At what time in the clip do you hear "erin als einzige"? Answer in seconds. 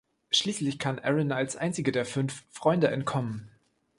0.97-1.91